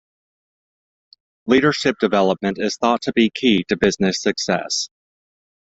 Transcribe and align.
Leadership 1.45 1.95
development 1.99 2.57
is 2.59 2.75
thought 2.75 3.03
to 3.03 3.13
be 3.13 3.29
key 3.29 3.63
to 3.65 3.77
business 3.77 4.19
success. 4.19 4.89